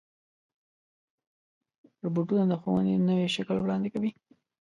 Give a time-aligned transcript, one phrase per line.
[2.03, 4.11] روبوټونه د ښوونې نوی شکل وړاندې کوي.